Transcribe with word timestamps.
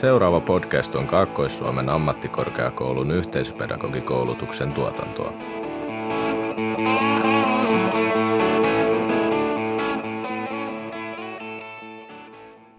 Seuraava 0.00 0.40
podcast 0.40 0.94
on 0.94 1.06
Kaakkois-Suomen 1.06 1.88
ammattikorkeakoulun 1.88 3.10
yhteisöpedagogikoulutuksen 3.10 4.72
tuotantoa. 4.72 5.32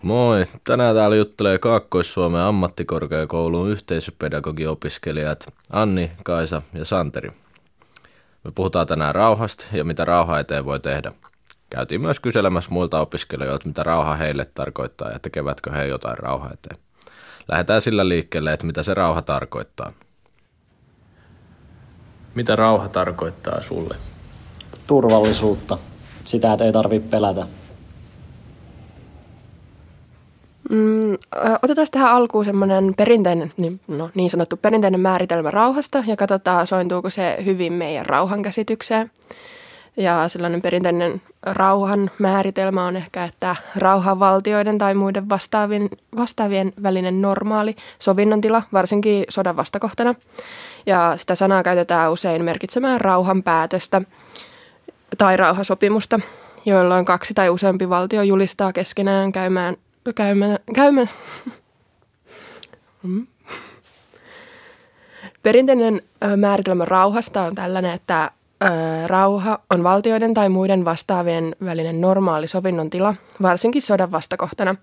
Moi! 0.02 0.46
Tänään 0.64 0.96
täällä 0.96 1.16
juttelee 1.16 1.60
Kaakkois-Suomen 1.60 2.42
ammattikorkeakoulun 2.42 3.70
yhteisöpedagogiopiskelijat 3.70 5.54
Anni, 5.70 6.12
Kaisa 6.24 6.62
ja 6.74 6.86
Santeri. 6.86 7.32
Me 8.44 8.52
puhutaan 8.56 8.88
tänään 8.88 9.16
rauhasta 9.16 9.66
ja 9.74 9.84
mitä 9.84 10.06
rauha 10.06 10.40
eteen 10.40 10.66
voi 10.66 10.80
tehdä. 10.80 11.12
Käytiin 11.70 12.02
myös 12.02 12.20
kyselemässä 12.20 12.72
muilta 12.72 13.00
opiskelijoilta, 13.00 13.68
mitä 13.68 13.84
rauha 13.84 14.16
heille 14.16 14.46
tarkoittaa 14.46 15.12
ja 15.12 15.20
tekevätkö 15.20 15.72
he 15.72 15.86
jotain 15.86 16.18
rauha 16.18 16.50
eteen. 16.54 16.91
Lähdetään 17.48 17.82
sillä 17.82 18.10
liikkeelle, 18.10 18.54
että 18.54 18.66
mitä 18.66 18.84
se 18.84 18.94
rauha 18.94 19.22
tarkoittaa. 19.22 19.94
Mitä 22.36 22.56
rauha 22.56 22.90
tarkoittaa 22.90 23.62
sulle? 23.62 23.96
Turvallisuutta. 24.88 25.78
Sitä, 26.26 26.54
että 26.54 26.66
ei 26.66 26.72
tarvitse 26.72 27.10
pelätä. 27.10 27.48
Mm, 30.70 31.14
otetaan 31.64 31.88
tähän 31.92 32.12
alkuun 32.12 32.46
semmoinen 32.46 32.94
perinteinen, 32.98 33.54
niin, 33.58 33.80
no, 33.88 34.10
niin 34.16 34.30
sanottu 34.30 34.58
perinteinen 34.58 35.00
määritelmä 35.00 35.52
rauhasta 35.52 36.04
ja 36.08 36.16
katsotaan, 36.16 36.68
sointuuko 36.68 37.10
se 37.10 37.38
hyvin 37.46 37.74
meidän 37.74 38.06
rauhan 38.06 38.42
käsitykseen. 38.42 39.12
Ja 39.98 40.28
sellainen 40.28 40.62
perinteinen 40.62 41.22
rauhan 41.44 42.12
määritelmä 42.20 42.86
on 42.86 42.96
ehkä, 42.96 43.24
että 43.24 43.56
rauhavaltioiden 43.76 44.78
tai 44.78 44.94
muiden 44.94 45.30
vastaavien, 45.30 45.90
vastaavien 46.18 46.74
välinen 46.84 47.22
normaali 47.22 47.76
sovinnon 48.00 48.42
tila, 48.42 48.64
varsinkin 48.74 49.26
sodan 49.30 49.58
vastakohtana. 49.58 50.16
Ja 50.86 51.14
sitä 51.18 51.36
sanaa 51.36 51.64
käytetään 51.64 52.12
usein 52.12 52.44
merkitsemään 52.44 53.02
rauhan 53.02 53.44
päätöstä 53.44 54.02
tai 55.18 55.38
rauhasopimusta, 55.38 56.20
jolloin 56.66 57.06
kaksi 57.06 57.34
tai 57.34 57.50
useampi 57.50 57.90
valtio 57.90 58.22
julistaa 58.22 58.74
keskenään 58.74 59.32
käymään, 59.32 59.76
käymään, 60.16 60.60
käymään 60.76 61.10
mm. 63.04 63.28
Perinteinen 65.44 66.02
määritelmä 66.38 66.86
rauhasta 66.86 67.42
on 67.42 67.56
tällainen, 67.56 67.92
että 67.92 68.32
rauha 69.08 69.60
on 69.70 69.84
valtioiden 69.84 70.34
tai 70.34 70.50
muiden 70.50 70.86
vastaavien 70.86 71.56
välinen 71.66 72.02
normaali 72.02 72.48
sovinnon 72.48 72.90
tila, 72.90 73.16
varsinkin 73.42 73.82
sodan 73.82 74.12
vastakohtana. 74.12 74.76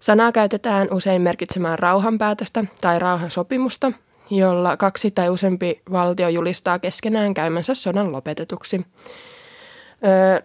Sanaa 0.00 0.32
käytetään 0.32 0.88
usein 0.90 1.22
merkitsemään 1.22 1.78
rauhanpäätöstä 1.78 2.64
tai 2.80 2.98
rauhan 2.98 3.30
sopimusta, 3.30 3.92
jolla 4.30 4.76
kaksi 4.76 5.10
tai 5.10 5.28
useampi 5.28 5.82
valtio 5.92 6.28
julistaa 6.28 6.78
keskenään 6.78 7.34
käymänsä 7.34 7.74
sodan 7.74 8.12
lopetetuksi. 8.12 8.86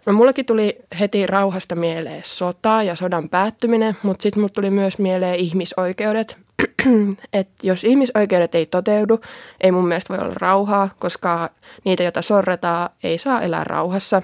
No 0.05 0.13
mullakin 0.13 0.45
tuli 0.45 0.77
heti 0.99 1.27
rauhasta 1.27 1.75
mieleen 1.75 2.21
sota 2.25 2.83
ja 2.83 2.95
sodan 2.95 3.29
päättyminen, 3.29 3.97
mutta 4.03 4.23
sitten 4.23 4.41
mulle 4.41 4.51
tuli 4.53 4.69
myös 4.69 4.99
mieleen 4.99 5.35
ihmisoikeudet, 5.35 6.37
että 7.33 7.67
jos 7.67 7.83
ihmisoikeudet 7.83 8.55
ei 8.55 8.65
toteudu, 8.65 9.19
ei 9.61 9.71
mun 9.71 9.87
mielestä 9.87 10.13
voi 10.13 10.23
olla 10.23 10.35
rauhaa, 10.37 10.89
koska 10.99 11.49
niitä, 11.83 12.03
joita 12.03 12.21
sorretaan, 12.21 12.89
ei 13.03 13.17
saa 13.17 13.41
elää 13.41 13.63
rauhassa. 13.63 14.21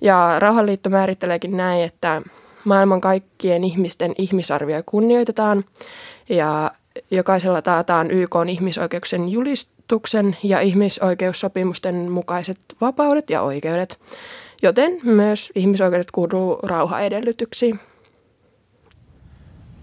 Ja 0.00 0.34
Rauhanliitto 0.38 0.90
määritteleekin 0.90 1.56
näin, 1.56 1.84
että 1.84 2.22
maailman 2.64 3.00
kaikkien 3.00 3.64
ihmisten 3.64 4.14
ihmisarvia 4.18 4.82
kunnioitetaan 4.82 5.64
ja 6.28 6.70
jokaisella 7.10 7.62
taataan 7.62 8.10
YK 8.10 8.36
ihmisoikeuksien 8.48 9.28
julistuksen 9.28 10.36
ja 10.42 10.60
ihmisoikeussopimusten 10.60 12.10
mukaiset 12.10 12.58
vapaudet 12.80 13.30
ja 13.30 13.42
oikeudet, 13.42 14.00
joten 14.62 15.00
myös 15.02 15.52
ihmisoikeudet 15.54 16.10
kuuluu 16.10 16.58
rauhaedellytyksiin. 16.62 17.80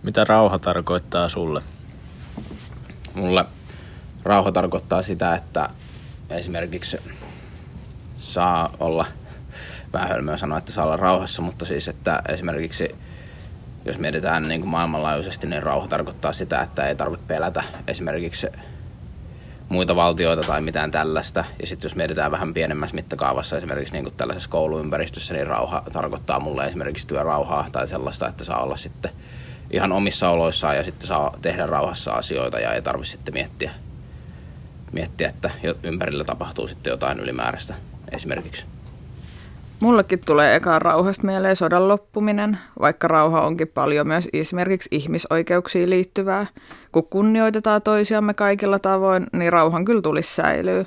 Mitä 0.04 0.24
rauha 0.24 0.60
tarkoittaa 0.60 1.30
sulle? 1.30 1.62
Mulle 3.20 3.46
rauha 4.24 4.52
tarkoittaa 4.52 5.02
sitä, 5.02 5.36
että 5.36 5.70
esimerkiksi 6.30 6.98
saa 8.18 8.76
olla, 8.80 9.06
vähän 9.94 10.10
hölmöä 10.10 10.38
sanoa, 10.38 10.58
että 10.58 10.72
saa 10.72 10.86
olla 10.86 10.98
rauhassa, 10.98 11.42
mutta 11.42 11.66
siis, 11.66 11.88
että 11.88 12.22
esimerkiksi 12.30 12.96
jos 13.86 13.98
mietitään 13.98 14.48
niin 14.48 14.62
kuin 14.62 14.72
maailmanlaajuisesti, 14.72 15.48
niin 15.48 15.64
rauha 15.64 15.88
tarkoittaa 15.88 16.34
sitä, 16.34 16.62
että 16.62 16.88
ei 16.88 16.96
tarvitse 16.96 17.26
pelätä 17.28 17.64
esimerkiksi 17.88 18.48
muita 19.70 19.96
valtioita 19.96 20.44
tai 20.44 20.62
mitään 20.62 20.92
tällaista. 20.92 21.46
Ja 21.62 21.68
sitten 21.68 21.90
jos 21.90 21.96
mietitään 21.96 22.32
vähän 22.32 22.54
pienemmässä 22.54 22.96
mittakaavassa 22.96 23.58
esimerkiksi 23.58 23.94
niin 23.94 24.04
kuin 24.04 24.16
tällaisessa 24.16 24.50
kouluympäristössä, 24.50 25.34
niin 25.34 25.48
rauha 25.48 25.84
tarkoittaa 25.92 26.40
mulle 26.40 26.66
esimerkiksi 26.66 27.08
työrauhaa 27.08 27.68
tai 27.72 27.88
sellaista, 27.88 28.28
että 28.28 28.44
saa 28.44 28.64
olla 28.64 28.78
sitten 28.78 29.12
ihan 29.72 29.92
omissa 29.92 30.30
oloissaan 30.30 30.78
ja 30.78 30.84
sitten 30.84 31.08
saa 31.08 31.38
tehdä 31.42 31.66
rauhassa 31.66 32.12
asioita 32.12 32.60
ja 32.60 32.74
ei 32.74 32.82
tarvitse 32.82 33.12
sitten 33.12 33.34
miettiä, 33.34 33.72
miettiä, 34.92 35.30
että 35.30 35.52
ympärillä 35.84 36.24
tapahtuu 36.24 36.68
sitten 36.68 36.92
jotain 36.92 37.20
ylimääräistä 37.20 37.74
esimerkiksi. 38.12 38.66
Mullekin 39.80 40.20
tulee 40.26 40.56
eka 40.56 40.80
rauhasta 40.80 41.26
mieleen 41.26 41.56
sodan 41.56 41.88
loppuminen, 41.88 42.58
vaikka 42.80 43.08
rauha 43.08 43.42
onkin 43.42 43.68
paljon 43.68 44.08
myös 44.08 44.30
esimerkiksi 44.34 44.90
ihmisoikeuksiin 44.92 45.90
liittyvää. 45.90 46.46
Kun 46.92 47.08
kunnioitetaan 47.10 47.82
toisiamme 47.82 48.34
kaikilla 48.34 48.80
tavoin, 48.80 49.28
niin 49.34 49.54
rauhan 49.54 49.86
kyllä 49.86 50.02
tulisi 50.02 50.36
säilyä. 50.36 50.86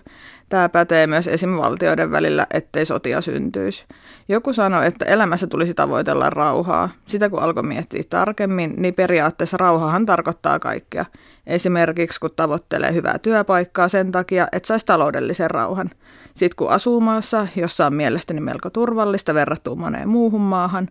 Tämä 0.53 0.69
pätee 0.69 1.07
myös 1.07 1.27
valtioiden 1.57 2.11
välillä, 2.11 2.47
ettei 2.51 2.87
sotia 2.87 3.21
syntyisi. 3.21 3.85
Joku 4.29 4.53
sanoi, 4.53 4.87
että 4.87 5.05
elämässä 5.05 5.47
tulisi 5.47 5.75
tavoitella 5.75 6.31
rauhaa. 6.31 6.89
Sitä 7.07 7.31
kun 7.31 7.43
alkoi 7.43 7.63
miettiä 7.63 8.03
tarkemmin, 8.11 8.75
niin 8.77 8.95
periaatteessa 8.95 9.57
rauhahan 9.57 10.07
tarkoittaa 10.07 10.59
kaikkea. 10.59 11.05
Esimerkiksi 11.47 12.21
kun 12.21 12.31
tavoittelee 12.37 12.95
hyvää 12.95 13.19
työpaikkaa 13.19 13.89
sen 13.89 14.13
takia, 14.13 14.49
että 14.53 14.67
saisi 14.67 14.87
taloudellisen 14.87 15.51
rauhan. 15.51 15.91
Sitten 16.35 16.57
kun 16.57 16.71
asuu 16.71 17.01
maassa, 17.01 17.47
jossa 17.57 17.87
on 17.87 17.95
mielestäni 17.95 18.41
melko 18.41 18.71
turvallista 18.71 19.35
verrattuna 19.35 19.81
moneen 19.81 20.09
muuhun 20.09 20.41
maahan, 20.41 20.89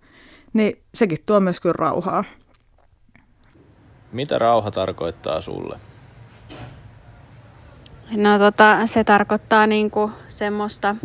niin 0.54 0.82
sekin 0.94 1.18
tuo 1.26 1.40
myös 1.40 1.60
kyllä 1.60 1.76
rauhaa. 1.78 2.24
Mitä 4.12 4.40
rauha 4.40 4.72
tarkoittaa 4.72 5.42
sulle? 5.42 5.91
No 8.18 8.40
tota, 8.40 8.86
se 8.86 9.04
tarkoittaa 9.04 9.68
niinku 9.68 10.12
semmoista 10.28 10.96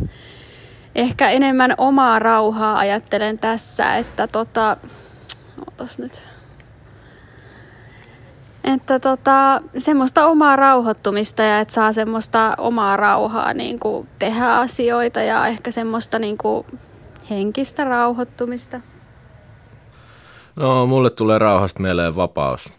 ehkä 0.95 1.31
enemmän 1.31 1.75
omaa 1.79 2.19
rauhaa 2.19 2.79
ajattelen 2.79 3.39
tässä, 3.39 3.97
että 3.97 4.27
tota, 4.27 4.77
otas 5.67 5.99
nyt, 5.99 6.23
että 8.65 9.01
tota, 9.01 9.61
semmoista 9.79 10.27
omaa 10.27 10.57
rauhoittumista 10.57 11.43
ja 11.43 11.61
että 11.61 11.75
saa 11.75 11.93
semmoista 11.93 12.55
omaa 12.59 12.97
rauhaa 12.97 13.55
niin 13.55 13.79
kuin 13.79 14.09
tehdä 14.19 14.53
asioita 14.53 15.23
ja 15.23 15.47
ehkä 15.47 15.71
semmoista 15.71 16.19
niin 16.19 16.39
kuin 16.39 16.67
henkistä 17.31 17.85
rauhoittumista. 17.85 18.81
No, 20.57 20.87
mulle 20.87 21.11
tulee 21.11 21.39
rauhasta 21.39 21.83
mieleen 21.83 22.17
vapaus. 22.17 22.73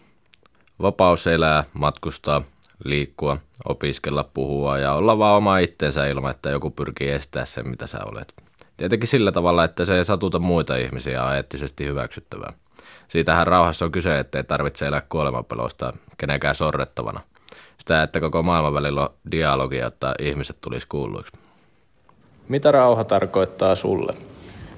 Vapaus 0.82 1.26
elää, 1.26 1.64
matkustaa, 1.72 2.42
liikkua, 2.84 3.38
opiskella, 3.64 4.24
puhua 4.34 4.78
ja 4.78 4.92
olla 4.92 5.18
vaan 5.18 5.36
oma 5.36 5.58
itsensä 5.58 6.06
ilman, 6.06 6.30
että 6.30 6.50
joku 6.50 6.70
pyrkii 6.70 7.10
estää 7.10 7.44
sen, 7.44 7.68
mitä 7.68 7.86
sä 7.86 7.98
olet. 8.04 8.34
Tietenkin 8.76 9.08
sillä 9.08 9.32
tavalla, 9.32 9.64
että 9.64 9.84
se 9.84 9.96
ei 9.96 10.04
satuta 10.04 10.38
muita 10.38 10.76
ihmisiä 10.76 11.24
on 11.24 11.34
eettisesti 11.36 11.86
hyväksyttävää. 11.86 12.52
Siitähän 13.08 13.46
rauhassa 13.46 13.84
on 13.84 13.92
kyse, 13.92 14.18
ettei 14.18 14.44
tarvitse 14.44 14.86
elää 14.86 15.02
kuolemanpelosta 15.08 15.92
kenenkään 16.16 16.54
sorrettavana. 16.54 17.20
Sitä, 17.78 18.02
että 18.02 18.20
koko 18.20 18.42
maailman 18.42 18.74
välillä 18.74 19.02
on 19.02 19.14
dialogia, 19.30 19.84
jotta 19.84 20.14
ihmiset 20.18 20.56
tulisi 20.60 20.86
kuulluiksi. 20.88 21.32
Mitä 22.48 22.70
rauha 22.70 23.04
tarkoittaa 23.04 23.74
sulle? 23.74 24.12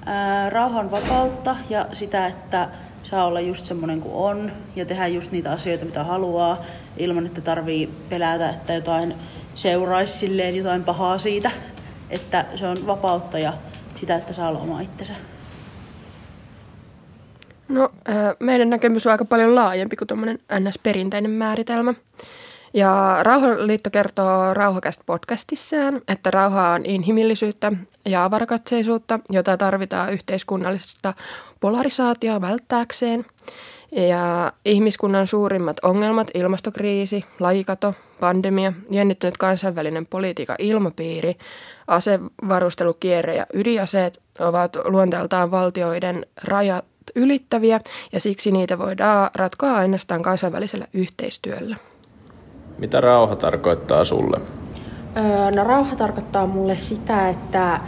Ää, 0.07 0.51
rauhan 0.51 0.91
vapautta 0.91 1.57
ja 1.71 1.87
sitä, 1.93 2.27
että 2.27 2.69
saa 3.03 3.27
olla 3.27 3.41
just 3.41 3.65
semmoinen 3.65 4.01
kuin 4.01 4.15
on 4.15 4.53
ja 4.77 4.87
tehdä 4.87 5.07
just 5.07 5.33
niitä 5.33 5.51
asioita, 5.53 5.85
mitä 5.85 6.05
haluaa, 6.05 6.59
ilman 6.97 7.27
että 7.27 7.41
tarvii 7.41 7.91
pelätä, 8.09 8.51
että 8.51 8.73
jotain 8.73 9.15
seuraisi 9.55 10.19
silleen 10.19 10.57
jotain 10.57 10.85
pahaa 10.85 11.19
siitä. 11.19 11.51
Että 12.11 12.45
se 12.57 12.67
on 12.67 12.77
vapautta 12.87 13.39
ja 13.39 13.53
sitä, 14.01 14.17
että 14.17 14.33
saa 14.33 14.49
olla 14.49 14.59
oma 14.59 14.81
itsensä. 14.81 15.13
No, 17.69 17.91
meidän 18.39 18.71
näkemys 18.71 19.07
on 19.07 19.13
aika 19.13 19.25
paljon 19.25 19.55
laajempi 19.55 19.97
kuin 19.97 20.09
tuommoinen 20.09 20.39
ns-perinteinen 20.61 21.31
määritelmä. 21.31 21.95
Ja 22.75 23.19
Rauhaliitto 23.23 23.91
kertoo 23.91 24.55
Rauhakästä 24.55 25.03
podcastissaan, 25.07 26.01
että 26.09 26.31
rauha 26.31 26.69
on 26.69 26.87
inhimillisyyttä 26.87 27.73
ja 28.05 28.25
avarakatseisuutta, 28.25 29.21
jota 29.31 29.57
tarvitaan 29.57 30.13
yhteiskunnallista 30.13 31.15
polarisaatioa 31.61 32.41
välttääkseen. 32.41 33.27
Ja 33.93 34.53
ihmiskunnan 34.65 35.27
suurimmat 35.27 35.77
ongelmat, 35.83 36.31
ilmastokriisi, 36.35 37.25
lajikato, 37.41 37.95
pandemia, 38.21 38.73
jännittynyt 38.91 39.37
kansainvälinen 39.37 40.07
politiikan 40.07 40.57
ilmapiiri, 40.59 41.37
asevarustelukierre 41.87 43.35
ja 43.35 43.47
ydinaseet 43.55 44.23
ovat 44.39 44.77
luonteeltaan 44.85 45.51
valtioiden 45.51 46.27
rajat 46.45 46.85
ylittäviä 47.17 47.81
ja 48.13 48.21
siksi 48.21 48.51
niitä 48.51 48.79
voidaan 48.79 49.31
ratkoa 49.35 49.77
ainoastaan 49.77 50.23
kansainvälisellä 50.23 50.87
yhteistyöllä. 50.93 51.77
Mitä 52.79 53.01
rauha 53.01 53.37
tarkoittaa 53.37 54.05
sulle? 54.05 54.41
Öö, 55.17 55.51
no 55.51 55.65
rauha 55.65 55.97
tarkoittaa 55.97 56.47
mulle 56.47 56.77
sitä, 56.77 57.29
että 57.29 57.81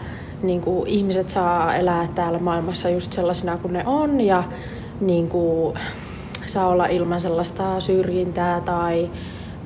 niin 0.43 0.61
kuin, 0.61 0.89
ihmiset 0.89 1.29
saa 1.29 1.75
elää 1.75 2.09
täällä 2.15 2.39
maailmassa 2.39 2.91
just 2.91 3.13
sellaisena 3.13 3.57
kuin 3.57 3.73
ne 3.73 3.83
on 3.87 4.21
ja 4.21 4.45
niin 5.03 5.29
kuin, 5.29 5.79
saa 6.47 6.69
olla 6.69 6.87
ilman 6.87 7.21
sellaista 7.21 7.81
syrjintää 7.81 8.61
tai 8.61 9.11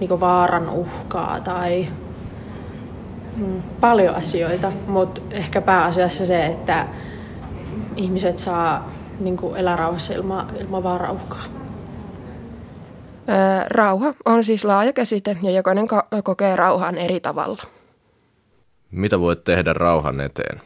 niin 0.00 0.08
kuin, 0.08 0.20
vaaran 0.20 0.70
uhkaa 0.70 1.40
tai 1.40 1.88
mm, 3.36 3.62
paljon 3.80 4.14
asioita, 4.14 4.72
mutta 4.86 5.20
ehkä 5.30 5.60
pääasiassa 5.60 6.26
se, 6.26 6.46
että 6.46 6.86
ihmiset 7.96 8.38
saa 8.38 8.90
niin 9.20 9.36
kuin, 9.36 9.56
elää 9.56 9.76
rauhassa 9.76 10.14
ilman, 10.14 10.56
ilman 10.60 10.82
vaaran 10.82 11.14
uhkaa. 11.14 11.44
Rauha 13.68 14.14
on 14.24 14.44
siis 14.44 14.64
laaja 14.64 14.92
käsite 14.92 15.36
ja 15.42 15.50
jokainen 15.50 15.86
kokee 16.24 16.56
rauhan 16.56 16.98
eri 16.98 17.20
tavalla. 17.20 17.62
Mitä 18.90 19.20
voit 19.20 19.44
tehdä 19.44 19.72
rauhan 19.72 20.20
eteen? 20.20 20.60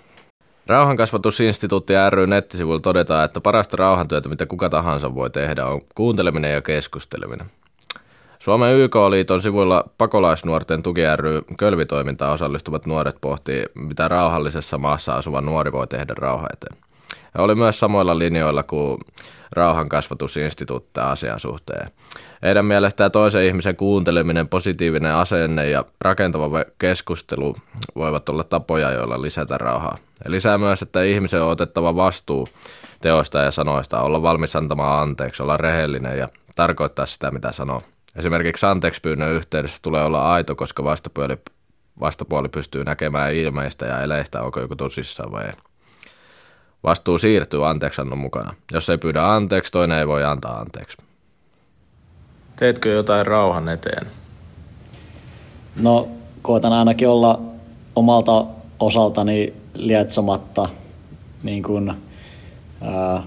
Rauhankasvatusinstituutti 0.71 1.93
ry 2.11 2.27
nettisivuilla 2.27 2.81
todetaan, 2.81 3.25
että 3.25 3.41
parasta 3.41 3.77
rauhantyötä, 3.77 4.29
mitä 4.29 4.47
kuka 4.47 4.71
tahansa 4.71 5.15
voi 5.15 5.31
tehdä, 5.31 5.67
on 5.67 5.81
kuunteleminen 5.95 6.53
ja 6.53 6.63
keskusteleminen. 6.63 7.51
Suomen 8.39 8.77
YK-liiton 8.77 9.43
sivuilla 9.43 9.85
pakolaisnuorten 9.99 10.83
tuki 10.83 11.01
ry 11.17 11.43
kölvitoimintaan 11.57 12.33
osallistuvat 12.33 12.87
nuoret 12.87 13.17
pohtii, 13.21 13.65
mitä 13.75 14.09
rauhallisessa 14.09 14.79
maassa 14.79 15.15
asuva 15.15 15.41
nuori 15.41 15.73
voi 15.73 15.87
tehdä 15.87 16.15
rauha 16.17 16.47
eteen. 16.53 16.90
He 17.39 17.43
oli 17.43 17.55
myös 17.55 17.81
samoilla 17.81 18.19
linjoilla 18.19 18.63
kuin 18.63 18.99
rauhankasvatusinstituutti 19.53 21.01
asian 21.01 21.41
suhteen. 21.41 21.91
Heidän 22.43 22.65
mielestään 22.65 23.11
toisen 23.11 23.45
ihmisen 23.45 23.77
kuunteleminen, 23.77 24.49
positiivinen 24.49 25.15
asenne 25.15 25.71
ja 25.71 25.85
rakentava 26.01 26.65
keskustelu 26.79 27.57
voivat 27.95 28.29
olla 28.29 28.45
tapoja, 28.45 28.91
joilla 28.93 29.23
lisätä 29.23 29.59
rauhaa. 29.59 29.99
Ja 30.25 30.31
lisää 30.31 30.59
myös, 30.59 30.83
että 30.83 31.03
ihmisen 31.03 31.43
on 31.43 31.51
otettava 31.51 31.97
vastuu 31.97 32.49
teoista 33.01 33.39
ja 33.39 33.51
sanoista, 33.51 34.03
olla 34.03 34.23
valmis 34.23 34.57
antamaan 34.57 35.03
anteeksi, 35.03 35.43
olla 35.43 35.57
rehellinen 35.57 36.19
ja 36.19 36.29
tarkoittaa 36.57 37.07
sitä, 37.07 37.31
mitä 37.31 37.53
sanoo. 37.53 37.83
Esimerkiksi 38.17 38.67
anteeksi 38.67 39.01
pyynnön 39.01 39.33
yhteydessä 39.33 39.79
tulee 39.83 40.05
olla 40.05 40.33
aito, 40.33 40.55
koska 40.55 40.85
vastapuoli, 40.85 41.37
vastapuoli 42.01 42.49
pystyy 42.49 42.85
näkemään 42.85 43.35
ilmeistä 43.35 43.87
ja 43.87 44.03
eleistä, 44.03 44.43
onko 44.43 44.61
joku 44.61 44.77
tosissaan 44.77 45.33
vai 45.33 45.45
ei. 45.45 45.53
Vastuu 46.83 47.19
siirtyy 47.19 47.69
anteeksannon 47.69 48.19
mukana. 48.19 48.55
Jos 48.73 48.91
ei 48.91 48.99
pyydä 48.99 49.27
anteeksi, 49.27 49.73
toinen 49.73 49.99
ei 49.99 50.09
voi 50.09 50.25
antaa 50.25 50.59
anteeksi. 50.59 50.97
Teetkö 52.57 52.89
jotain 52.89 53.27
rauhan 53.27 53.69
eteen? 53.69 54.07
No, 55.83 56.09
koitan 56.43 56.73
ainakin 56.73 57.09
olla 57.09 57.41
omalta 57.97 58.45
osaltani 58.81 59.55
lietsomatta 59.75 60.69
niin 61.43 61.63
kuin, 61.63 61.93
ää, 62.81 63.23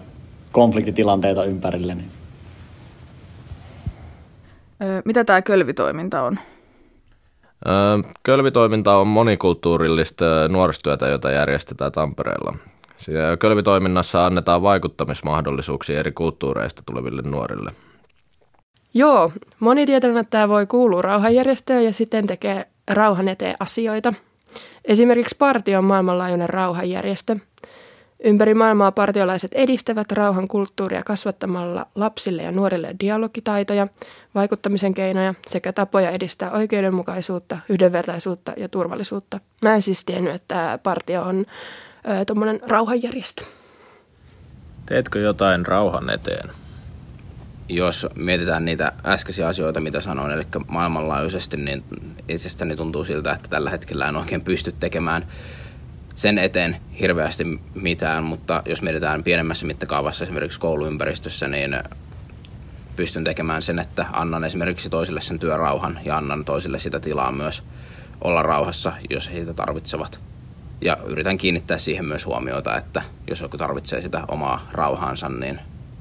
konfliktitilanteita 0.51 1.43
ympärilleni. 1.43 2.03
Mitä 5.05 5.23
tämä 5.23 5.41
kölvitoiminta 5.41 6.23
on? 6.23 6.39
Kölvitoiminta 8.23 8.95
on 8.95 9.07
monikulttuurillista 9.07 10.25
nuorisotyötä, 10.49 11.07
jota 11.07 11.31
järjestetään 11.31 11.91
Tampereella. 11.91 12.57
Siinä 12.97 13.37
kölvitoiminnassa 13.39 14.25
annetaan 14.25 14.61
vaikuttamismahdollisuuksia 14.61 15.99
eri 15.99 16.11
kulttuureista 16.11 16.83
tuleville 16.85 17.21
nuorille. 17.21 17.71
Joo, 18.93 19.31
moni 19.59 19.85
tietämättä 19.85 20.49
voi 20.49 20.65
kuulua 20.65 21.01
rauhanjärjestöön 21.01 21.85
ja 21.85 21.93
sitten 21.93 22.27
tekee 22.27 22.65
rauhan 22.87 23.27
eteen 23.27 23.55
asioita. 23.59 24.13
Esimerkiksi 24.85 25.35
Partio 25.39 25.77
on 25.77 25.85
maailmanlaajuinen 25.85 26.49
rauhanjärjestö. 26.49 27.35
Ympäri 28.23 28.53
maailmaa 28.53 28.91
partiolaiset 28.91 29.53
edistävät 29.53 30.11
rauhan 30.11 30.47
kulttuuria 30.47 31.03
kasvattamalla 31.03 31.85
lapsille 31.95 32.43
ja 32.43 32.51
nuorille 32.51 32.95
dialogitaitoja, 32.99 33.87
vaikuttamisen 34.35 34.93
keinoja 34.93 35.33
sekä 35.47 35.73
tapoja 35.73 36.11
edistää 36.11 36.51
oikeudenmukaisuutta, 36.51 37.57
yhdenvertaisuutta 37.69 38.53
ja 38.57 38.69
turvallisuutta. 38.69 39.39
Mä 39.61 39.75
en 39.75 39.81
siis 39.81 40.05
tiennyt, 40.05 40.35
että 40.35 40.79
Partio 40.83 41.21
on 41.21 41.45
tuommoinen 42.27 42.59
rauhanjärjestö. 42.67 43.43
Teetkö 44.85 45.19
jotain 45.19 45.65
rauhan 45.65 46.09
eteen? 46.09 46.49
Jos 47.69 48.07
mietitään 48.15 48.65
niitä 48.65 48.91
äskeisiä 49.05 49.47
asioita, 49.47 49.81
mitä 49.81 50.01
sanoin, 50.01 50.31
eli 50.31 50.43
maailmanlaajuisesti, 50.67 51.57
niin 51.57 51.83
itsestäni 52.27 52.75
tuntuu 52.75 53.03
siltä, 53.03 53.33
että 53.33 53.49
tällä 53.49 53.69
hetkellä 53.69 54.09
en 54.09 54.15
oikein 54.15 54.41
pysty 54.41 54.71
tekemään 54.79 55.25
sen 56.15 56.37
eteen 56.37 56.77
hirveästi 56.99 57.43
mitään, 57.75 58.23
mutta 58.23 58.63
jos 58.65 58.81
mietitään 58.81 59.23
pienemmässä 59.23 59.65
mittakaavassa 59.65 60.23
esimerkiksi 60.23 60.59
kouluympäristössä, 60.59 61.47
niin 61.47 61.79
pystyn 62.95 63.23
tekemään 63.23 63.61
sen, 63.61 63.79
että 63.79 64.05
annan 64.11 64.43
esimerkiksi 64.43 64.89
toisille 64.89 65.21
sen 65.21 65.39
työrauhan 65.39 65.99
ja 66.05 66.17
annan 66.17 66.45
toisille 66.45 66.79
sitä 66.79 66.99
tilaa 66.99 67.31
myös 67.31 67.63
olla 68.21 68.41
rauhassa, 68.41 68.93
jos 69.09 69.31
he 69.31 69.39
sitä 69.39 69.53
tarvitsevat. 69.53 70.19
Ja 70.83 70.97
yritän 71.07 71.37
kiinnittää 71.37 71.77
siihen 71.77 72.05
myös 72.05 72.25
huomiota, 72.25 72.77
että 72.77 73.01
jos 73.27 73.41
joku 73.41 73.57
tarvitsee 73.57 74.01
sitä 74.01 74.21
omaa 74.27 74.67
rauhaansa, 74.71 75.29
niin 75.29 75.59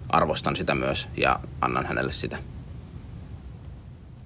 arvostan 0.08 0.56
sitä 0.56 0.74
myös 0.74 1.08
ja 1.16 1.40
annan 1.60 1.86
hänelle 1.86 2.12
sitä. 2.12 2.38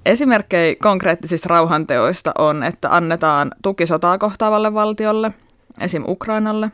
Esimerkkejä 0.07 0.77
konkreettisista 0.83 1.49
rauhanteoista 1.49 2.33
on, 2.39 2.63
että 2.63 2.97
annetaan 2.97 3.51
tuki 3.63 3.87
sotaa 3.87 4.19
kohtaavalle 4.19 4.75
valtiolle, 4.75 5.33
esim. 5.81 6.05
Ukrainalle, 6.07 6.71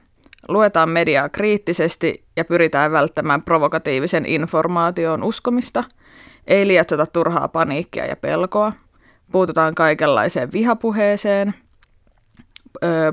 luetaan 0.48 0.88
mediaa 0.88 1.28
kriittisesti 1.28 2.24
ja 2.36 2.44
pyritään 2.44 2.92
välttämään 2.92 3.42
provokatiivisen 3.42 4.26
informaation 4.26 5.22
uskomista, 5.22 5.84
ei 6.46 6.66
lietsota 6.66 7.06
turhaa 7.06 7.48
paniikkia 7.48 8.06
ja 8.06 8.16
pelkoa, 8.16 8.72
puututaan 9.32 9.74
kaikenlaiseen 9.74 10.52
vihapuheeseen– 10.52 11.54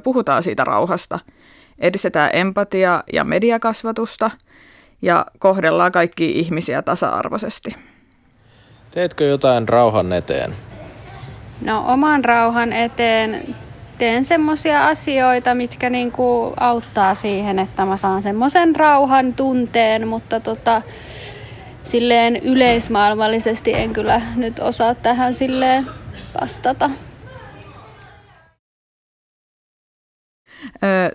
puhutaan 0.04 0.44
siitä 0.44 0.63
rauhasta. 0.63 1.20
Edistetään 1.80 2.30
empatia- 2.34 3.04
ja 3.13 3.24
mediakasvatusta 3.24 4.32
ja 5.01 5.25
kohdellaan 5.39 5.92
kaikki 5.92 6.32
ihmisiä 6.32 6.82
tasa-arvoisesti. 6.82 7.75
Teetkö 8.92 9.24
jotain 9.24 9.70
rauhan 9.70 10.13
eteen? 10.13 10.56
No 11.62 11.84
oman 11.88 12.25
rauhan 12.25 12.74
eteen 12.74 13.56
teen 14.00 14.24
semmoisia 14.24 14.88
asioita, 14.88 15.56
mitkä 15.56 15.89
niinku 15.89 16.54
auttaa 16.60 17.13
siihen, 17.13 17.60
että 17.60 17.86
mä 17.86 17.98
saan 17.98 18.22
semmoisen 18.22 18.75
rauhan 18.75 19.34
tunteen, 19.34 20.08
mutta 20.08 20.39
tota, 20.39 20.82
silleen 21.84 22.36
yleismaailmallisesti 22.36 23.74
en 23.74 23.94
kyllä 23.94 24.22
nyt 24.36 24.60
osaa 24.60 24.96
tähän 24.96 25.34
silleen 25.34 25.88
vastata. 26.42 26.89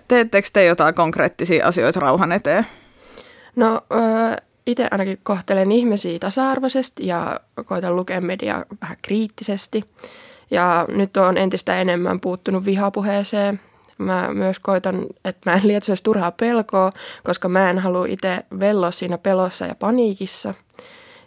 Teettekö 0.07 0.47
te 0.53 0.65
jotain 0.65 0.95
konkreettisia 0.95 1.67
asioita 1.67 1.99
rauhan 1.99 2.31
eteen? 2.31 2.65
No 3.55 3.81
itse 4.65 4.87
ainakin 4.91 5.19
kohtelen 5.23 5.71
ihmisiä 5.71 6.19
tasa-arvoisesti 6.19 7.07
ja 7.07 7.39
koitan 7.65 7.95
lukea 7.95 8.21
mediaa 8.21 8.65
vähän 8.81 8.97
kriittisesti. 9.01 9.83
Ja 10.51 10.85
nyt 10.87 11.17
on 11.17 11.37
entistä 11.37 11.81
enemmän 11.81 12.19
puuttunut 12.19 12.65
vihapuheeseen. 12.65 13.59
Mä 13.97 14.29
myös 14.33 14.59
koitan, 14.59 15.05
että 15.25 15.49
mä 15.49 15.57
en 15.57 15.67
lietsoisi 15.67 16.03
turhaa 16.03 16.31
pelkoa, 16.31 16.91
koska 17.23 17.49
mä 17.49 17.69
en 17.69 17.79
halua 17.79 18.05
itse 18.05 18.45
velloa 18.59 18.91
siinä 18.91 19.17
pelossa 19.17 19.65
ja 19.65 19.75
paniikissa. 19.75 20.53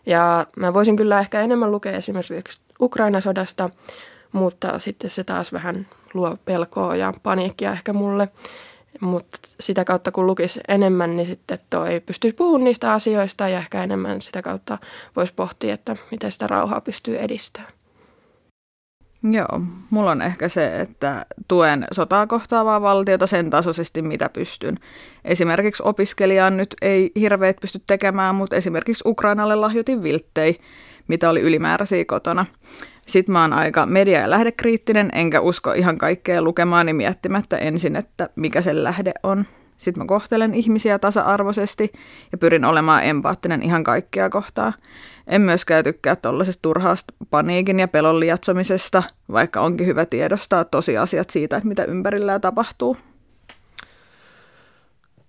Ja 0.06 0.46
mä 0.56 0.74
voisin 0.74 0.96
kyllä 0.96 1.20
ehkä 1.20 1.40
enemmän 1.40 1.70
lukea 1.70 1.92
esimerkiksi 1.92 2.62
Ukraina-sodasta, 2.80 3.70
mutta 4.32 4.78
sitten 4.78 5.10
se 5.10 5.24
taas 5.24 5.52
vähän 5.52 5.86
luo 6.14 6.36
pelkoa 6.44 6.96
ja 6.96 7.14
paniikkia 7.22 7.72
ehkä 7.72 7.92
mulle. 7.92 8.28
Mutta 9.00 9.38
sitä 9.60 9.84
kautta 9.84 10.12
kun 10.12 10.26
lukisi 10.26 10.60
enemmän, 10.68 11.16
niin 11.16 11.26
sitten 11.26 11.58
toi 11.70 12.00
pystyisi 12.00 12.36
puhumaan 12.36 12.64
niistä 12.64 12.92
asioista 12.92 13.48
ja 13.48 13.58
ehkä 13.58 13.82
enemmän 13.82 14.20
sitä 14.20 14.42
kautta 14.42 14.78
voisi 15.16 15.34
pohtia, 15.34 15.74
että 15.74 15.96
miten 16.10 16.32
sitä 16.32 16.46
rauhaa 16.46 16.80
pystyy 16.80 17.18
edistämään. 17.18 17.72
Joo, 19.22 19.60
mulla 19.90 20.10
on 20.10 20.22
ehkä 20.22 20.48
se, 20.48 20.80
että 20.80 21.26
tuen 21.48 21.86
sotaa 21.92 22.26
kohtaavaa 22.26 22.82
valtiota 22.82 23.26
sen 23.26 23.50
tasoisesti, 23.50 24.02
mitä 24.02 24.28
pystyn. 24.28 24.76
Esimerkiksi 25.24 25.82
opiskelijaan 25.86 26.56
nyt 26.56 26.74
ei 26.82 27.10
hirveät 27.20 27.56
pysty 27.60 27.80
tekemään, 27.86 28.34
mutta 28.34 28.56
esimerkiksi 28.56 29.04
Ukrainalle 29.06 29.54
lahjoitin 29.54 30.02
vilttei, 30.02 30.58
mitä 31.08 31.30
oli 31.30 31.40
ylimääräisiä 31.40 32.04
kotona. 32.04 32.46
Sitten 33.08 33.32
mä 33.32 33.40
oon 33.40 33.52
aika 33.52 33.86
media- 33.86 34.20
ja 34.20 34.30
lähdekriittinen, 34.30 35.10
enkä 35.14 35.40
usko 35.40 35.72
ihan 35.72 35.98
kaikkea 35.98 36.42
lukemaani 36.42 36.92
miettimättä 36.92 37.56
ensin, 37.56 37.96
että 37.96 38.28
mikä 38.36 38.62
se 38.62 38.82
lähde 38.82 39.12
on. 39.22 39.44
Sitten 39.78 40.02
mä 40.02 40.06
kohtelen 40.06 40.54
ihmisiä 40.54 40.98
tasa-arvoisesti 40.98 41.92
ja 42.32 42.38
pyrin 42.38 42.64
olemaan 42.64 43.04
empaattinen 43.04 43.62
ihan 43.62 43.84
kaikkia 43.84 44.30
kohtaa. 44.30 44.72
En 45.26 45.40
myöskään 45.40 45.84
tykkää 45.84 46.16
tuollaisesta 46.16 46.62
turhaasta 46.62 47.14
paniikin 47.30 47.80
ja 47.80 47.88
pelon 47.88 48.20
liatsomisesta, 48.20 49.02
vaikka 49.32 49.60
onkin 49.60 49.86
hyvä 49.86 50.06
tiedostaa 50.06 50.64
tosiasiat 50.64 51.30
siitä, 51.30 51.56
että 51.56 51.68
mitä 51.68 51.84
ympärillä 51.84 52.38
tapahtuu. 52.38 52.96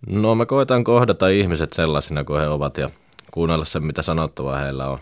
No 0.08 0.36
mä 0.36 0.46
koitan 0.46 0.84
kohdata 0.84 1.28
ihmiset 1.28 1.74
sellaisina 1.74 2.24
kuin 2.24 2.42
he 2.42 2.48
ovat 2.48 2.78
ja 2.78 2.90
kuunnella 3.32 3.66
sen, 3.66 3.84
mitä 3.84 4.02
sanottavaa 4.02 4.60
heillä 4.60 4.88
on. 4.88 5.00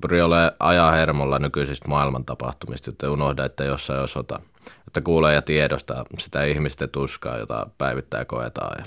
Pyri 0.00 0.22
olemaan 0.22 0.52
ajaa 0.60 0.90
hermolla 0.90 1.38
nykyisistä 1.38 1.88
maailman 1.88 2.24
tapahtumista, 2.24 2.90
että 2.92 3.10
unohda, 3.10 3.44
että 3.44 3.64
jossain 3.64 4.00
on 4.00 4.08
sota. 4.08 4.40
Että 4.86 5.00
kuulee 5.00 5.34
ja 5.34 5.42
tiedostaa 5.42 6.04
sitä 6.18 6.44
ihmisten 6.44 6.88
tuskaa, 6.88 7.38
jota 7.38 7.66
päivittäin 7.78 8.26
koetaan. 8.26 8.76
Ja 8.78 8.84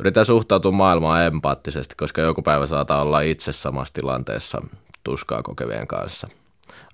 yritän 0.00 0.24
suhtautua 0.24 0.72
maailmaan 0.72 1.24
empaattisesti, 1.24 1.94
koska 1.98 2.20
joku 2.20 2.42
päivä 2.42 2.66
saattaa 2.66 3.02
olla 3.02 3.20
itse 3.20 3.52
samassa 3.52 3.94
tilanteessa 3.94 4.62
tuskaa 5.04 5.42
kokevien 5.42 5.86
kanssa. 5.86 6.28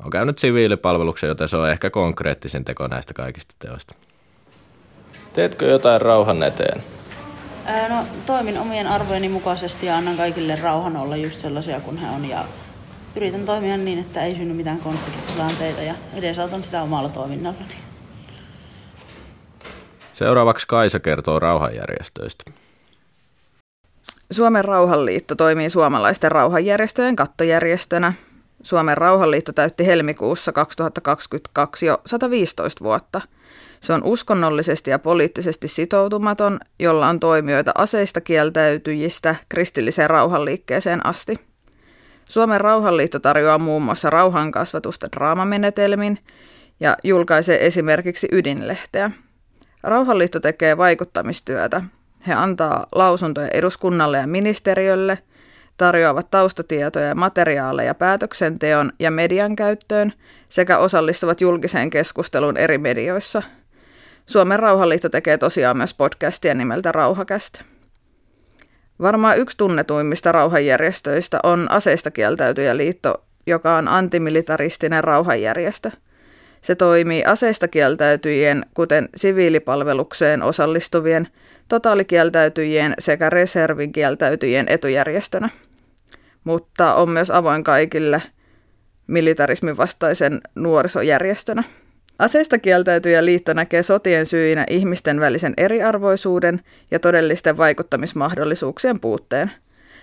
On 0.04 0.10
käynyt 0.10 0.38
siviilipalveluksen, 0.38 1.28
joten 1.28 1.48
se 1.48 1.56
on 1.56 1.70
ehkä 1.70 1.90
konkreettisin 1.90 2.64
teko 2.64 2.86
näistä 2.86 3.14
kaikista 3.14 3.54
teoista. 3.58 3.94
Teetkö 5.32 5.66
jotain 5.66 6.00
rauhan 6.00 6.42
eteen? 6.42 6.82
Ää, 7.64 7.88
no, 7.88 8.06
toimin 8.26 8.58
omien 8.58 8.86
arvojeni 8.86 9.28
mukaisesti 9.28 9.86
ja 9.86 9.96
annan 9.96 10.16
kaikille 10.16 10.56
rauhan 10.62 10.96
olla 10.96 11.16
just 11.16 11.40
sellaisia 11.40 11.80
kuin 11.80 11.96
he 11.96 12.06
on 12.10 12.24
ja 12.24 12.44
yritän 13.16 13.46
toimia 13.46 13.76
niin, 13.76 13.98
että 13.98 14.24
ei 14.24 14.34
synny 14.34 14.54
mitään 14.54 14.78
konfliktitilanteita 14.78 15.82
ja 15.82 15.94
edesautan 16.14 16.64
sitä 16.64 16.82
omalla 16.82 17.08
toiminnallani. 17.08 17.74
Seuraavaksi 20.12 20.66
Kaisa 20.66 21.00
kertoo 21.00 21.38
rauhanjärjestöistä. 21.38 22.50
Suomen 24.30 24.64
rauhanliitto 24.64 25.34
toimii 25.34 25.70
suomalaisten 25.70 26.32
rauhanjärjestöjen 26.32 27.16
kattojärjestönä. 27.16 28.12
Suomen 28.62 28.98
rauhanliitto 28.98 29.52
täytti 29.52 29.86
helmikuussa 29.86 30.52
2022 30.52 31.86
jo 31.86 32.00
115 32.06 32.84
vuotta. 32.84 33.20
Se 33.80 33.92
on 33.92 34.04
uskonnollisesti 34.04 34.90
ja 34.90 34.98
poliittisesti 34.98 35.68
sitoutumaton, 35.68 36.60
jolla 36.78 37.08
on 37.08 37.20
toimijoita 37.20 37.72
aseista 37.74 38.20
kieltäytyjistä 38.20 39.34
kristilliseen 39.48 40.10
rauhanliikkeeseen 40.10 41.06
asti. 41.06 41.49
Suomen 42.30 42.60
rauhanliitto 42.60 43.18
tarjoaa 43.18 43.58
muun 43.58 43.82
muassa 43.82 44.10
rauhankasvatusta 44.10 45.08
draamamenetelmin 45.16 46.18
ja 46.80 46.96
julkaisee 47.04 47.66
esimerkiksi 47.66 48.28
ydinlehteä. 48.32 49.10
Rauhanliitto 49.82 50.40
tekee 50.40 50.76
vaikuttamistyötä, 50.76 51.82
he 52.26 52.34
antaa 52.34 52.86
lausuntoja 52.92 53.48
eduskunnalle 53.48 54.18
ja 54.18 54.26
ministeriölle, 54.26 55.18
tarjoavat 55.76 56.30
taustatietoja 56.30 57.06
ja 57.06 57.14
materiaaleja 57.14 57.94
päätöksenteon 57.94 58.92
ja 58.98 59.10
median 59.10 59.56
käyttöön 59.56 60.12
sekä 60.48 60.78
osallistuvat 60.78 61.40
julkiseen 61.40 61.90
keskusteluun 61.90 62.56
eri 62.56 62.78
medioissa. 62.78 63.42
Suomen 64.26 64.58
Rauhanliitto 64.58 65.08
tekee 65.08 65.38
tosiaan 65.38 65.76
myös 65.76 65.94
podcastia 65.94 66.54
nimeltä 66.54 66.92
Rauhakästä. 66.92 67.64
Varmaan 69.00 69.38
yksi 69.38 69.56
tunnetuimmista 69.56 70.32
rauhanjärjestöistä 70.32 71.38
on 71.42 71.66
Aseista 71.70 72.10
kieltäytyjä 72.10 72.76
liitto, 72.76 73.24
joka 73.46 73.76
on 73.76 73.88
antimilitaristinen 73.88 75.04
rauhanjärjestö. 75.04 75.90
Se 76.60 76.74
toimii 76.74 77.24
aseista 77.24 77.68
kieltäytyjien, 77.68 78.66
kuten 78.74 79.08
siviilipalvelukseen 79.16 80.42
osallistuvien– 80.42 81.28
totaalikieltäytyjien 81.70 82.94
sekä 82.98 83.30
reservin 83.30 83.92
kieltäytyjien 83.92 84.66
etujärjestönä, 84.68 85.48
mutta 86.44 86.94
on 86.94 87.10
myös 87.10 87.30
avoin 87.30 87.64
kaikille 87.64 88.22
militarismin 89.06 89.76
vastaisen 89.76 90.40
nuorisojärjestönä. 90.54 91.64
Aseista 92.20 92.58
kieltäytyjä 92.58 93.24
liitto 93.24 93.52
näkee 93.52 93.82
sotien 93.82 94.26
syinä 94.26 94.64
ihmisten 94.70 95.20
välisen 95.20 95.54
eriarvoisuuden 95.56 96.60
ja 96.90 96.98
todellisten 96.98 97.56
vaikuttamismahdollisuuksien 97.56 99.00
puutteen. 99.00 99.50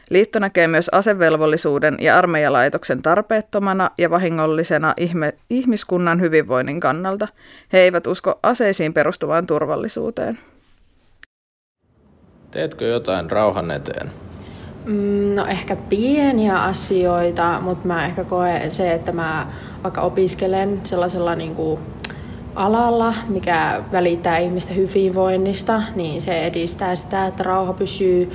Liitto 0.10 0.40
näkee 0.40 0.68
myös 0.68 0.90
asevelvollisuuden 0.90 1.98
ja 2.02 2.18
armeijalaitoksen 2.18 3.02
tarpeettomana 3.02 3.92
ja 3.98 4.10
vahingollisena 4.10 4.94
ihme, 4.98 5.34
ihmiskunnan 5.50 6.22
hyvinvoinnin 6.22 6.80
kannalta. 6.80 7.28
He 7.74 7.80
eivät 7.80 8.08
usko 8.08 8.40
aseisiin 8.44 8.94
perustuvaan 8.94 9.48
turvallisuuteen. 9.48 10.40
Teetkö 12.52 12.86
jotain 12.86 13.32
rauhan 13.32 13.72
eteen? 13.72 14.12
Mm, 14.86 15.36
no 15.36 15.46
ehkä 15.46 15.76
pieniä 15.76 16.64
asioita, 16.64 17.60
mutta 17.62 17.88
mä 17.88 18.06
ehkä 18.06 18.24
koen 18.24 18.72
se, 18.72 18.94
että 18.94 19.12
mä 19.12 19.48
vaikka 19.84 20.02
opiskelen 20.02 20.82
sellaisella 20.84 21.36
niin 21.36 21.56
kuin 21.56 21.80
alalla, 22.58 23.14
mikä 23.28 23.82
välittää 23.92 24.38
ihmisten 24.38 24.76
hyvinvoinnista, 24.76 25.82
niin 25.96 26.22
se 26.22 26.46
edistää 26.46 26.96
sitä, 26.96 27.28
että 27.28 27.44
rauha 27.44 27.74
pysyy. 27.74 28.32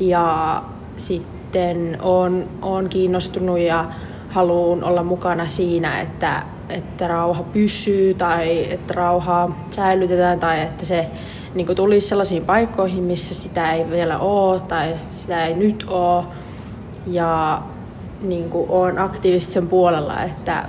Ja 0.00 0.62
sitten 0.96 1.98
on, 2.02 2.48
on 2.62 2.88
kiinnostunut 2.88 3.58
ja 3.58 3.84
haluan 4.28 4.84
olla 4.84 5.02
mukana 5.02 5.46
siinä, 5.46 6.00
että, 6.00 6.42
että 6.68 7.08
rauha 7.08 7.42
pysyy 7.42 8.14
tai 8.14 8.72
että 8.72 8.94
rauhaa 8.94 9.64
säilytetään 9.70 10.40
tai 10.40 10.60
että 10.60 10.84
se 10.84 11.06
niin 11.54 11.66
kuin 11.66 11.76
tulisi 11.76 12.08
sellaisiin 12.08 12.44
paikkoihin, 12.44 13.04
missä 13.04 13.34
sitä 13.34 13.72
ei 13.72 13.90
vielä 13.90 14.18
ole 14.18 14.60
tai 14.60 14.94
sitä 15.10 15.46
ei 15.46 15.54
nyt 15.54 15.84
ole. 15.88 16.24
Ja 17.06 17.62
niin 18.22 18.50
olen 18.52 18.98
aktiivisesti 18.98 19.52
sen 19.52 19.68
puolella, 19.68 20.22
että 20.22 20.64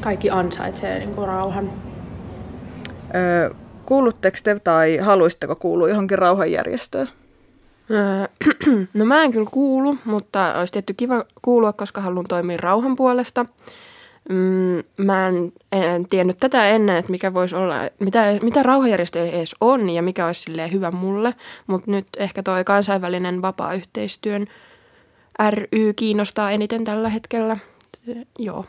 kaikki 0.00 0.30
ansaitsee 0.30 0.98
niin 0.98 1.14
kuin 1.14 1.28
rauhan. 1.28 1.70
Öö, 3.14 3.54
kuulutteko 3.86 4.38
te 4.44 4.60
tai 4.64 4.96
haluaisitteko 4.96 5.56
kuulua 5.56 5.88
johonkin 5.88 6.18
rauhanjärjestöön? 6.18 7.08
no 8.94 9.04
mä 9.04 9.22
en 9.22 9.30
kyllä 9.30 9.48
kuulu, 9.50 9.96
mutta 10.04 10.54
olisi 10.58 10.72
tietty 10.72 10.94
kiva 10.94 11.24
kuulua, 11.42 11.72
koska 11.72 12.00
haluan 12.00 12.26
toimia 12.28 12.56
rauhan 12.56 12.96
puolesta. 12.96 13.46
Mm, 14.28 15.04
mä 15.06 15.28
en, 15.28 15.52
en 15.72 16.08
tiennyt 16.08 16.38
tätä 16.38 16.68
ennen, 16.68 16.96
että 16.96 17.10
mikä 17.10 17.34
voisi 17.34 17.56
olla, 17.56 17.74
mitä, 17.98 18.24
mitä 18.42 18.62
rauhajärjestö 18.62 19.28
edes 19.28 19.54
on 19.60 19.90
ja 19.90 20.02
mikä 20.02 20.26
olisi 20.26 20.72
hyvä 20.72 20.90
mulle, 20.90 21.34
mutta 21.66 21.90
nyt 21.90 22.06
ehkä 22.16 22.42
toi 22.42 22.64
kansainvälinen 22.64 23.42
vapaa-yhteistyön 23.42 24.46
ry 25.50 25.92
kiinnostaa 25.96 26.50
eniten 26.50 26.84
tällä 26.84 27.08
hetkellä. 27.08 27.56
Joo. 28.38 28.64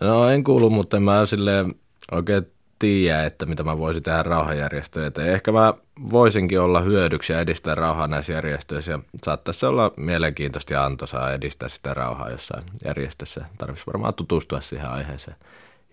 No 0.00 0.28
en 0.28 0.44
kuulu, 0.44 0.70
mutta 0.70 1.00
mä 1.00 1.26
silleen 1.26 1.74
oikein 2.12 2.46
tiedä, 2.80 3.24
että 3.24 3.46
mitä 3.46 3.62
mä 3.62 3.78
voisin 3.78 4.02
tehdä 4.02 4.22
rauhanjärjestöjä 4.22 5.06
eteen. 5.06 5.32
Ehkä 5.32 5.52
mä 5.52 5.74
voisinkin 6.10 6.60
olla 6.60 6.80
hyödyksi 6.80 7.32
ja 7.32 7.40
edistää 7.40 7.74
rauhaa 7.74 8.06
näissä 8.06 8.32
järjestöissä. 8.32 8.92
Ja 8.92 8.98
saattaisi 9.24 9.66
olla 9.66 9.92
mielenkiintoista 9.96 10.74
ja 10.74 10.84
antoisaa 10.84 11.32
edistää 11.32 11.68
sitä 11.68 11.94
rauhaa 11.94 12.30
jossain 12.30 12.64
järjestössä. 12.84 13.44
Tarvitsisi 13.58 13.86
varmaan 13.86 14.14
tutustua 14.14 14.60
siihen 14.60 14.90
aiheeseen 14.90 15.36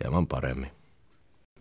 hieman 0.04 0.28
paremmin. 0.28 0.72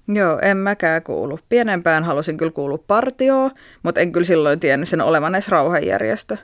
Joo, 0.09 0.39
en 0.43 0.57
mäkään 0.57 1.03
kuulu. 1.03 1.39
Pienempään 1.49 2.05
halusin 2.05 2.37
kyllä 2.37 2.53
kuulua 2.53 2.85
partioon, 2.87 3.51
mutta 3.83 4.01
en 4.01 4.13
kyllä 4.13 4.27
silloin 4.27 4.61
tiennyt 4.61 4.89
sen 4.89 5.01
olevan 5.01 5.35
edes 5.35 5.49
rauhanjärjestö. 5.49 6.37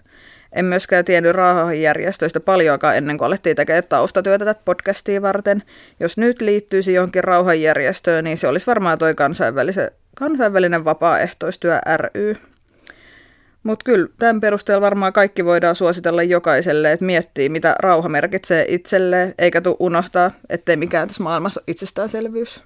En 0.52 0.64
myöskään 0.64 1.04
tiennyt 1.04 1.32
rauhanjärjestöistä 1.32 2.40
paljoakaan 2.40 2.96
ennen 2.96 3.18
kuin 3.18 3.26
alettiin 3.26 3.56
tekemään 3.56 3.82
taustatyötä 3.88 4.44
tätä 4.44 4.60
podcastia 4.64 5.22
varten. 5.22 5.62
Jos 6.00 6.16
nyt 6.16 6.40
liittyisi 6.40 6.92
johonkin 6.92 7.24
rauhanjärjestöön, 7.24 8.24
niin 8.24 8.36
se 8.36 8.48
olisi 8.48 8.66
varmaan 8.66 8.98
toi 8.98 9.14
kansainvälinen 10.14 10.84
vapaaehtoistyö 10.84 11.78
ry. 11.96 12.36
Mutta 13.62 13.84
kyllä 13.84 14.08
tämän 14.18 14.40
perusteella 14.40 14.80
varmaan 14.80 15.12
kaikki 15.12 15.44
voidaan 15.44 15.76
suositella 15.76 16.22
jokaiselle, 16.22 16.92
että 16.92 17.04
miettii, 17.04 17.48
mitä 17.48 17.74
rauha 17.78 18.08
merkitsee 18.08 18.64
itselleen, 18.68 19.34
eikä 19.38 19.60
tule 19.60 19.76
unohtaa, 19.78 20.30
ettei 20.48 20.76
mikään 20.76 21.08
tässä 21.08 21.22
maailmassa 21.22 21.62
itsestäänselvyys. 21.66 22.62